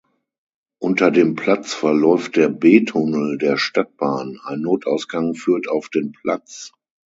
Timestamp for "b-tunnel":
2.49-3.37